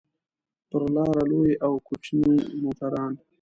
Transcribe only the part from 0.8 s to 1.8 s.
لاره لوی او